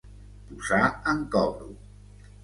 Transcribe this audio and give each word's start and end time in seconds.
Posar 0.53 0.79
en 1.11 1.21
cobro. 1.35 1.69